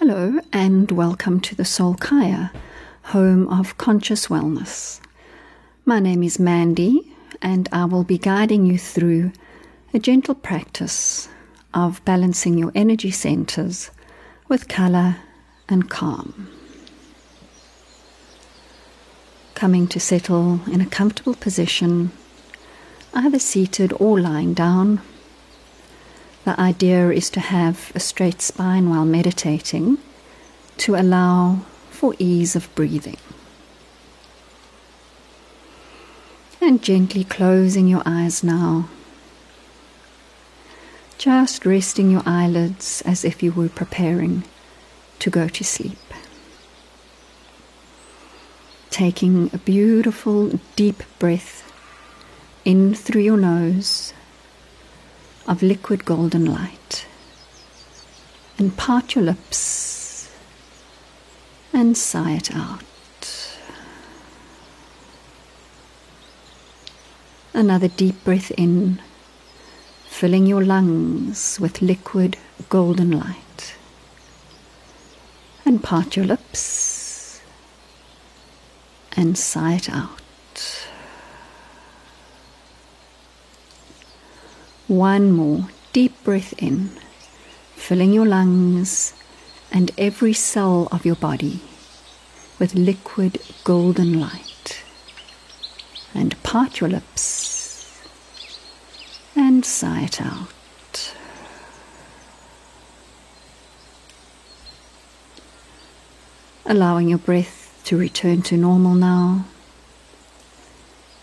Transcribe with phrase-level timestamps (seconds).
[0.00, 2.52] Hello, and welcome to the Soul Kaya,
[3.02, 5.00] home of conscious wellness.
[5.84, 9.32] My name is Mandy, and I will be guiding you through
[9.92, 11.28] a gentle practice
[11.74, 13.90] of balancing your energy centers
[14.46, 15.16] with color
[15.68, 16.48] and calm.
[19.56, 22.12] Coming to settle in a comfortable position,
[23.12, 25.00] either seated or lying down
[26.48, 29.98] the idea is to have a straight spine while meditating
[30.78, 31.58] to allow
[31.90, 33.18] for ease of breathing.
[36.58, 38.88] And gently closing your eyes now.
[41.18, 44.44] Just resting your eyelids as if you were preparing
[45.18, 45.98] to go to sleep.
[48.88, 51.70] Taking a beautiful deep breath
[52.64, 54.14] in through your nose
[55.48, 57.06] of liquid golden light.
[58.58, 60.30] And part your lips
[61.72, 62.82] and sigh it out.
[67.54, 69.00] Another deep breath in,
[70.06, 72.36] filling your lungs with liquid
[72.68, 73.74] golden light.
[75.64, 77.40] And part your lips
[79.16, 80.17] and sigh it out.
[84.88, 86.88] One more deep breath in,
[87.76, 89.12] filling your lungs
[89.70, 91.60] and every cell of your body
[92.58, 94.82] with liquid golden light.
[96.14, 98.02] And part your lips
[99.36, 101.14] and sigh it out.
[106.64, 109.44] Allowing your breath to return to normal now.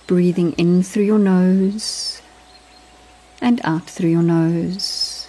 [0.05, 2.21] Breathing in through your nose
[3.41, 5.27] and out through your nose.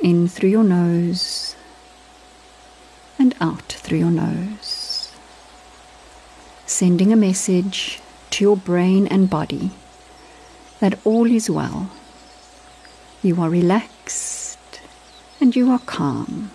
[0.00, 1.56] In through your nose
[3.18, 5.12] and out through your nose.
[6.66, 8.00] Sending a message
[8.30, 9.72] to your brain and body
[10.80, 11.90] that all is well.
[13.22, 14.80] You are relaxed
[15.40, 16.50] and you are calm.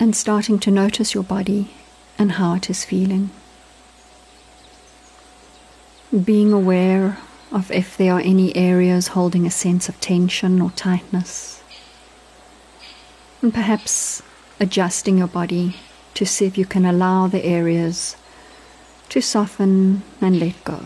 [0.00, 1.70] And starting to notice your body
[2.18, 3.30] and how it is feeling.
[6.24, 7.18] Being aware
[7.52, 11.62] of if there are any areas holding a sense of tension or tightness.
[13.40, 14.22] And perhaps
[14.58, 15.76] adjusting your body
[16.14, 18.16] to see if you can allow the areas
[19.10, 20.80] to soften and let go.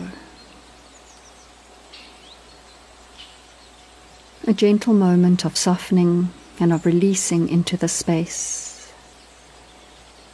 [4.45, 6.29] A gentle moment of softening
[6.59, 8.72] and of releasing into the space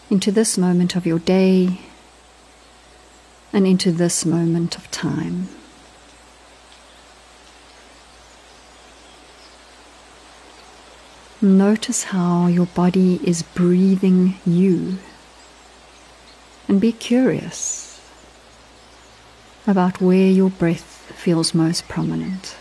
[0.10, 1.80] into this moment of your day
[3.54, 5.48] and into this moment of time.
[11.42, 14.98] Notice how your body is breathing you.
[16.68, 18.02] And be curious
[19.66, 22.58] about where your breath feels most prominent.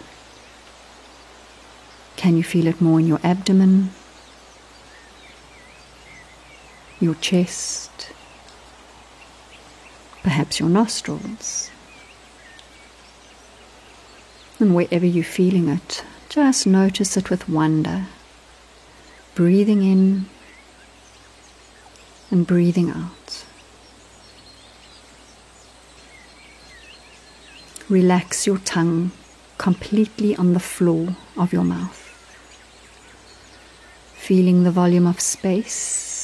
[2.17, 3.91] Can you feel it more in your abdomen
[7.01, 8.13] your chest,
[10.23, 11.71] perhaps your nostrils.
[14.59, 18.07] And wherever you're feeling it, just notice it with wonder,
[19.35, 20.27] breathing in
[22.31, 23.45] and breathing out.
[27.89, 29.13] Relax your tongue
[29.57, 31.97] completely on the floor of your mouth,
[34.15, 36.18] feeling the volume of space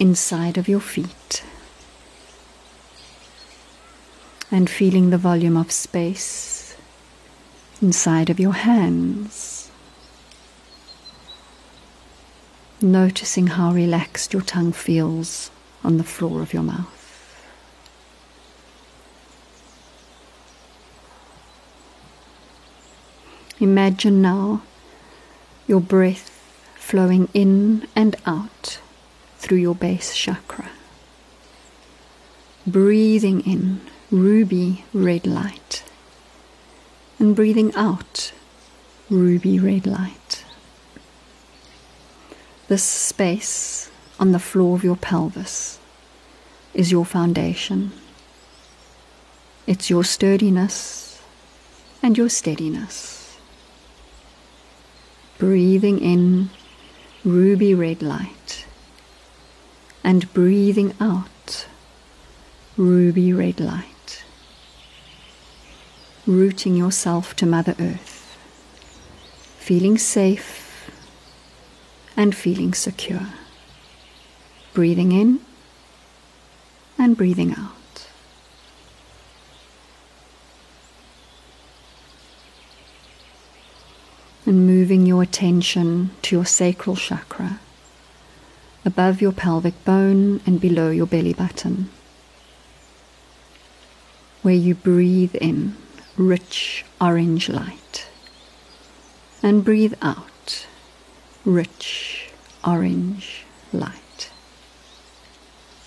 [0.00, 1.44] inside of your feet
[4.50, 6.76] and feeling the volume of space
[7.80, 9.70] inside of your hands.
[12.82, 15.50] Noticing how relaxed your tongue feels
[15.84, 16.96] on the floor of your mouth.
[23.60, 24.62] Imagine now
[25.66, 26.30] your breath
[26.76, 28.80] flowing in and out
[29.50, 30.70] through your base chakra.
[32.64, 35.82] Breathing in ruby red light
[37.18, 38.32] and breathing out
[39.10, 40.44] ruby red light.
[42.68, 45.80] This space on the floor of your pelvis
[46.72, 47.90] is your foundation.
[49.66, 51.20] It's your sturdiness
[52.04, 53.36] and your steadiness.
[55.38, 56.50] Breathing in
[57.24, 58.66] ruby red light
[60.02, 61.66] and breathing out
[62.76, 64.24] ruby red light.
[66.26, 68.36] rooting yourself to Mother Earth,
[69.58, 70.90] feeling safe
[72.16, 73.26] and feeling secure.
[74.74, 75.40] Breathing in
[76.98, 78.06] and breathing out.
[84.46, 87.60] And moving your attention to your sacral chakra,
[88.84, 91.90] above your pelvic bone and below your belly button,
[94.42, 95.76] where you breathe in
[96.16, 98.06] rich orange light
[99.42, 100.66] and breathe out
[101.44, 102.30] rich
[102.64, 104.30] orange light.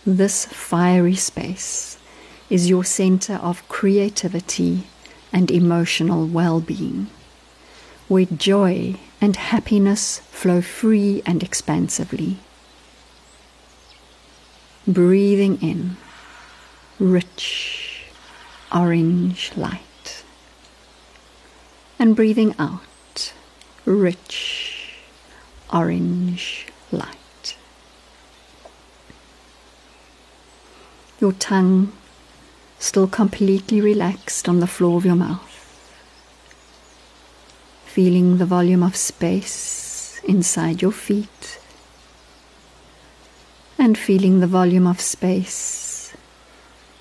[0.06, 1.98] This fiery space
[2.50, 4.84] is your center of creativity
[5.31, 7.07] and emotional well being,
[8.07, 12.38] where joy and happiness flow free and expansively.
[14.88, 15.97] Breathing in
[17.00, 18.06] rich
[18.74, 20.24] orange light,
[21.97, 23.33] and breathing out
[23.85, 25.00] rich
[25.71, 27.18] orange light.
[31.24, 31.89] your tongue
[32.80, 35.51] still completely relaxed on the floor of your mouth.
[37.85, 41.59] Feeling the volume of space inside your feet
[43.83, 46.13] and feeling the volume of space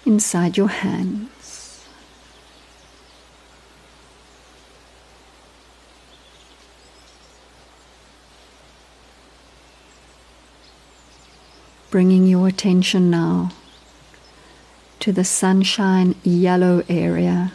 [0.04, 1.86] inside your hands.
[11.92, 13.52] Bringing your attention now
[14.98, 17.52] to the sunshine yellow area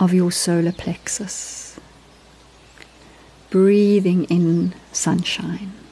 [0.00, 1.78] of your solar plexus.
[3.50, 5.85] Breathing in sunshine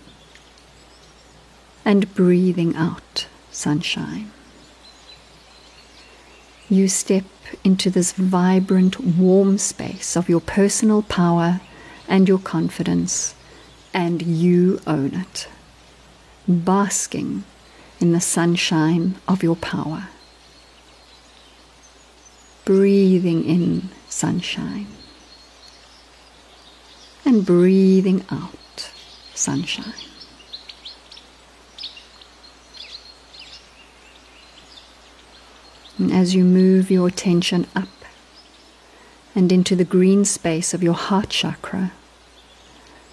[1.84, 4.30] and breathing out sunshine.
[6.68, 7.24] You step
[7.62, 11.60] into this vibrant, warm space of your personal power
[12.08, 13.34] and your confidence,
[13.92, 15.48] and you own it,
[16.48, 17.44] basking
[18.00, 20.08] in the sunshine of your power
[22.64, 24.86] breathing in sunshine
[27.24, 28.90] and breathing out
[29.34, 30.13] sunshine.
[36.04, 37.88] And as you move your attention up
[39.34, 41.92] and into the green space of your heart chakra,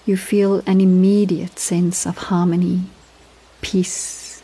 [0.05, 2.81] you feel an immediate sense of harmony,
[3.61, 4.43] peace,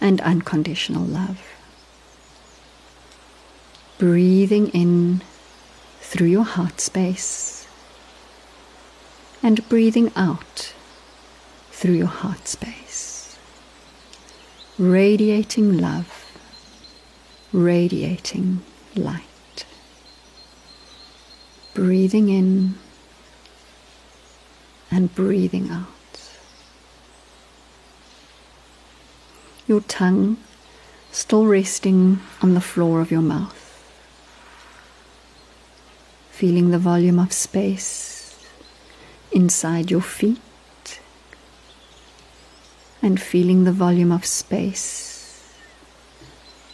[0.00, 1.42] and unconditional love.
[3.98, 5.20] Breathing in
[6.00, 7.68] through your heart space
[9.42, 10.72] and breathing out
[11.70, 13.36] through your heart space,
[14.78, 16.15] radiating love,
[17.56, 18.60] radiating
[18.94, 19.64] light.
[21.74, 22.74] Breathing in
[24.90, 25.86] and breathing out.
[29.66, 30.36] Your tongue
[31.10, 33.62] still resting on the floor of your mouth
[36.30, 38.38] feeling the volume of space
[39.32, 41.00] inside your feet
[43.00, 45.15] and feeling the volume of space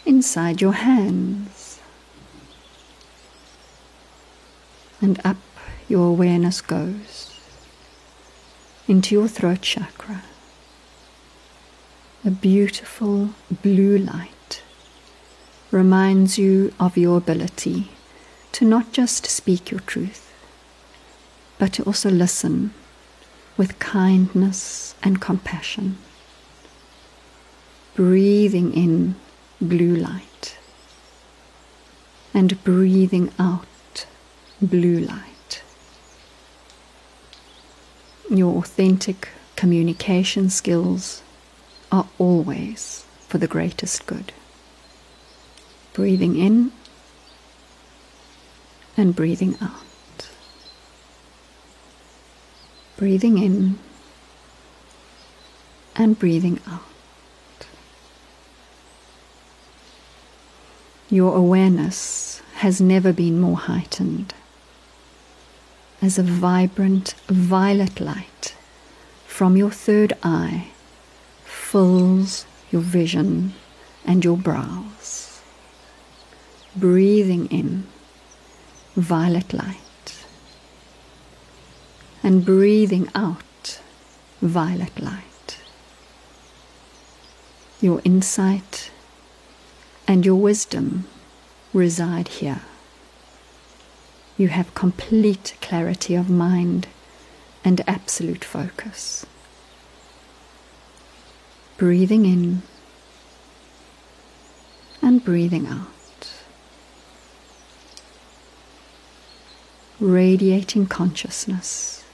[0.05, 1.81] inside your hands.
[5.01, 5.37] And up
[5.89, 7.39] your awareness goes
[8.89, 10.23] into your throat chakra.
[12.25, 13.31] A beautiful
[13.63, 14.63] blue light
[15.71, 17.91] reminds you of your ability
[18.53, 20.33] to not just speak your truth,
[21.59, 22.73] but to also listen
[23.57, 25.99] with kindness and compassion.
[27.95, 29.17] Breathing in
[29.69, 30.59] blue light
[32.35, 34.07] and breathing out
[34.61, 35.63] blue light.
[38.31, 41.23] Your authentic communication skills
[41.91, 44.33] are always for the greatest good.
[45.93, 46.73] Breathing in
[48.97, 50.29] and breathing out.
[52.97, 53.79] Breathing in
[55.95, 56.92] and breathing out.
[61.13, 64.33] Your awareness has never been more heightened
[66.01, 68.55] as a vibrant violet light
[69.27, 70.69] from your third eye
[71.45, 73.53] fills your vision
[74.07, 75.43] and your brows.
[76.75, 77.87] Breathing in
[78.97, 80.25] violet light.
[82.23, 83.83] And breathing out
[84.41, 85.61] violet light.
[87.83, 88.92] Your insight
[90.13, 91.07] and your wisdom
[91.73, 92.63] reside here
[94.37, 96.89] you have complete clarity of mind
[97.65, 99.25] and absolute focus.
[101.77, 102.63] Breathing in
[105.01, 105.89] and breathing out.
[110.01, 112.05] Radiating consciousness,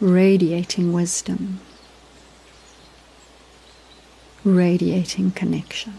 [0.00, 1.60] radiating wisdom,
[4.44, 5.94] radiating connection.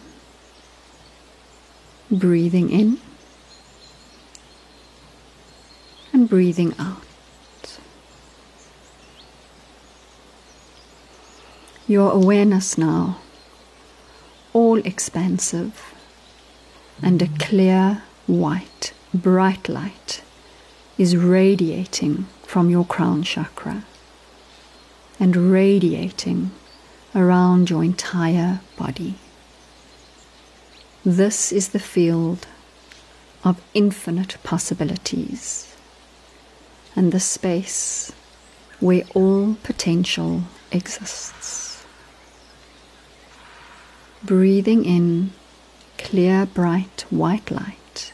[2.12, 3.00] Breathing in
[6.12, 7.00] and breathing out.
[11.88, 13.20] Your awareness now,
[14.54, 15.94] all expansive,
[17.02, 20.22] and a clear, white, bright light
[20.98, 23.84] is radiating from your crown chakra
[25.20, 26.52] and radiating
[27.15, 29.15] around your entire body.
[31.05, 32.48] This is the field
[33.43, 35.75] of infinite possibilities
[36.96, 38.12] and the space
[38.79, 41.86] where all potential exists.
[44.24, 45.32] Breathing in
[45.98, 48.13] clear, bright, white light,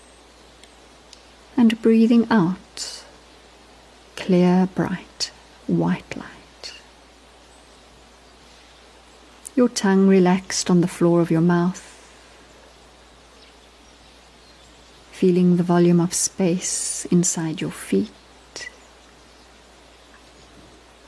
[1.56, 3.03] and breathing out
[4.15, 5.32] clear, bright,
[5.68, 6.38] white light.
[9.60, 11.84] Your tongue relaxed on the floor of your mouth,
[15.12, 18.70] feeling the volume of space inside your feet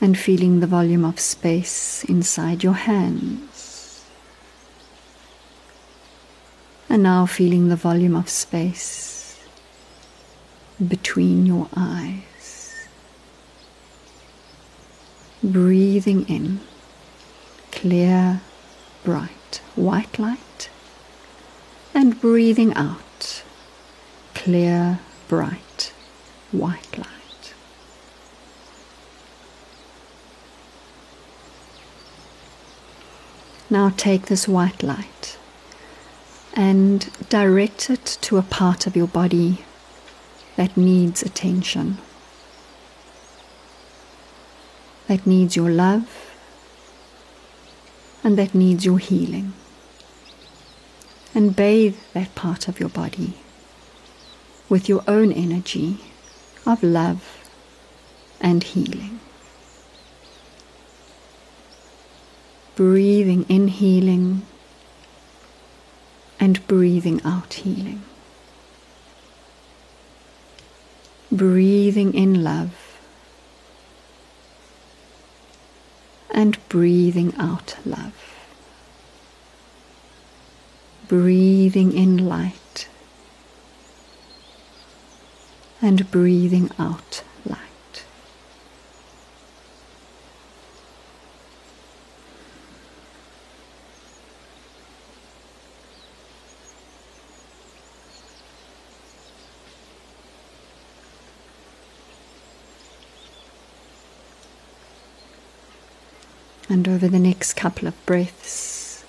[0.02, 4.04] and feeling the volume of space inside your hands.
[6.90, 9.40] And now feeling the volume of space
[10.86, 12.86] between your eyes.
[15.42, 16.60] Breathing in
[17.82, 18.40] clear,
[19.04, 20.70] bright, white light,
[21.96, 23.42] and breathing out
[24.36, 25.92] clear, bright,
[26.52, 27.54] white light.
[33.68, 35.40] Now take this white light
[36.54, 39.66] and direct it to a part of your body
[40.56, 41.98] that needs attention,
[45.08, 46.31] that needs your love,
[48.24, 49.54] and that needs your healing.
[51.34, 53.36] And bathe that part of your body
[54.70, 56.00] with your own energy
[56.66, 57.38] of love
[58.40, 59.20] and healing.
[62.82, 64.42] breathing in healing
[66.40, 68.02] and breathing out healing.
[71.32, 72.81] Breathing in love
[76.32, 78.14] and breathing out love.
[81.08, 82.88] Breathing in light
[85.82, 87.24] and breathing out
[106.72, 109.04] And over the next couple of breaths,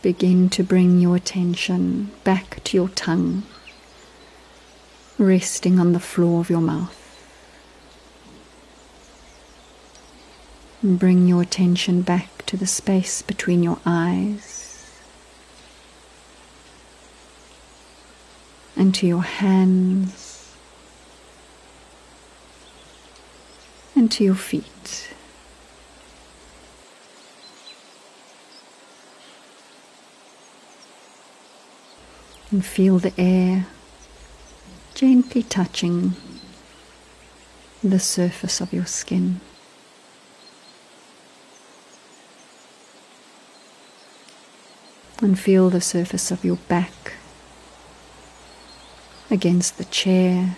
[0.00, 3.42] begin to bring your attention back to your tongue,
[5.18, 7.02] resting on the floor of your mouth.
[10.82, 14.88] And bring your attention back to the space between your eyes
[18.76, 20.25] and to your hands
[24.08, 25.10] to your feet.
[32.50, 33.66] And feel the air
[34.94, 36.14] gently touching
[37.82, 39.40] the surface of your skin.
[45.20, 47.14] And feel the surface of your back
[49.30, 50.56] against the chair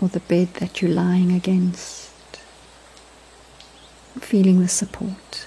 [0.00, 2.10] or the bed that you're lying against,
[4.20, 5.46] feeling the support.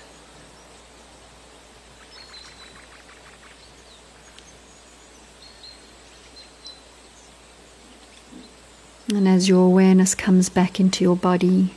[9.10, 11.74] And as your awareness comes back into your body,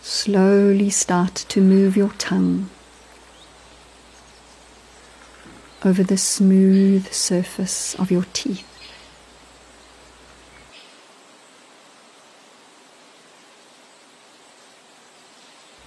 [0.00, 2.70] slowly start to move your tongue
[5.84, 8.69] over the smooth surface of your teeth.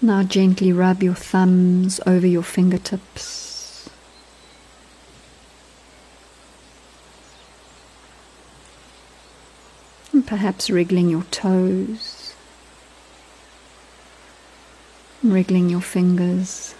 [0.04, 3.90] Now gently rub your thumbs over your fingertips.
[10.12, 12.34] And perhaps wriggling your toes,
[15.24, 16.76] wriggling your fingers.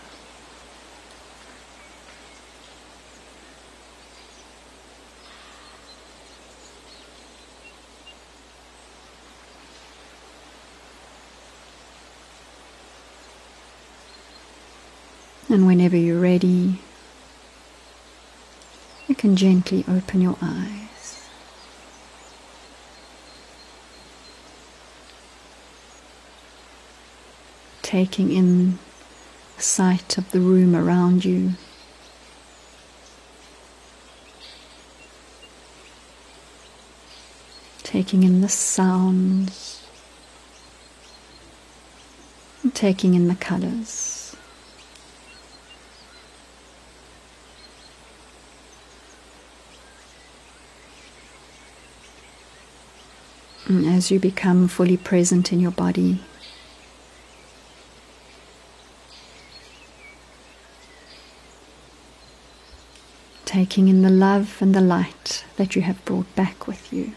[15.54, 16.80] And whenever you're ready,
[19.08, 21.30] you can gently open your eyes.
[27.84, 28.80] Taking in
[29.60, 31.52] sight of the room around you.
[37.84, 39.88] Taking in the sounds.
[42.74, 44.23] Taking in the colors.
[53.70, 56.22] As you become fully present in your body.
[63.46, 67.14] Taking in the love and the light that you have brought back with you.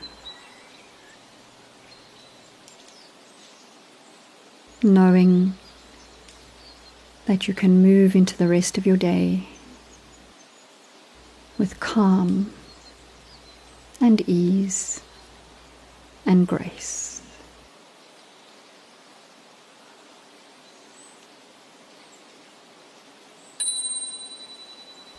[4.83, 5.55] Knowing
[7.25, 9.49] that you can move into the rest of your day
[11.59, 12.53] with calm
[14.01, 15.01] and ease
[16.27, 17.23] and grace.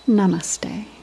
[0.07, 0.96] Namaste.